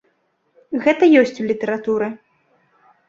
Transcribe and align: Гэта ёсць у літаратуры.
Гэта 0.87 1.03
ёсць 1.21 1.41
у 1.43 1.45
літаратуры. 1.53 2.07